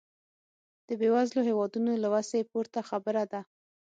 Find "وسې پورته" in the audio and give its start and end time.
2.13-2.79